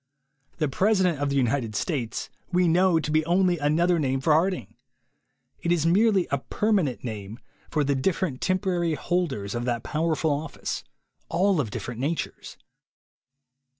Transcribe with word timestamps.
The 0.57 0.67
President 0.67 1.19
of 1.19 1.29
the 1.29 1.35
United 1.35 1.75
States 1.75 2.31
we 2.51 2.67
know 2.67 2.99
to 2.99 3.11
be 3.11 3.23
only 3.27 3.59
another 3.59 3.99
name 3.99 4.19
for 4.19 4.33
Harding. 4.33 4.73
It 5.61 5.71
is 5.71 5.85
merely 5.85 6.25
a 6.31 6.39
permanent 6.39 7.03
name 7.03 7.37
for 7.69 7.83
the 7.83 7.93
different 7.93 8.41
temporary 8.41 8.95
holders 8.95 9.53
of 9.53 9.65
that 9.65 9.83
power 9.83 10.15
ful 10.15 10.31
office, 10.31 10.83
all 11.29 11.61
of 11.61 11.69
different 11.69 12.01
natures. 12.01 12.57